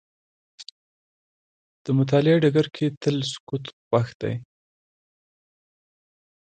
[1.83, 4.35] د مطالعې ډګر کې تل سکوت خوښ دی.